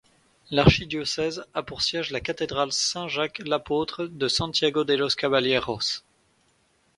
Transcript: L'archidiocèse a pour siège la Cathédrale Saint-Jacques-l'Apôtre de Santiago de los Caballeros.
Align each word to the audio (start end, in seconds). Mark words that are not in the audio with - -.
L'archidiocèse 0.49 1.45
a 1.53 1.61
pour 1.61 1.83
siège 1.83 2.09
la 2.09 2.21
Cathédrale 2.21 2.71
Saint-Jacques-l'Apôtre 2.73 4.07
de 4.07 4.27
Santiago 4.27 4.83
de 4.83 4.95
los 4.95 5.13
Caballeros. 5.15 6.03